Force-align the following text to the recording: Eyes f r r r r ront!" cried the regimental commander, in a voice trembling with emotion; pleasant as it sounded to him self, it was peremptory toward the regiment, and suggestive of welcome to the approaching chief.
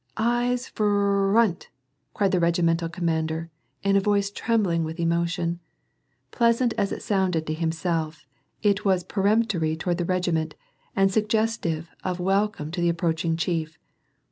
Eyes 0.17 0.65
f 0.65 0.79
r 0.81 0.87
r 0.87 0.95
r 0.95 1.27
r 1.27 1.27
ront!" 1.35 1.67
cried 2.15 2.31
the 2.31 2.39
regimental 2.39 2.89
commander, 2.89 3.51
in 3.83 3.95
a 3.95 3.99
voice 4.01 4.31
trembling 4.31 4.83
with 4.83 4.99
emotion; 4.99 5.59
pleasant 6.31 6.73
as 6.75 6.91
it 6.91 7.03
sounded 7.03 7.45
to 7.45 7.53
him 7.53 7.71
self, 7.71 8.25
it 8.63 8.83
was 8.83 9.03
peremptory 9.03 9.75
toward 9.77 9.99
the 9.99 10.05
regiment, 10.05 10.55
and 10.95 11.11
suggestive 11.13 11.91
of 12.03 12.19
welcome 12.19 12.71
to 12.71 12.81
the 12.81 12.89
approaching 12.89 13.37
chief. 13.37 13.77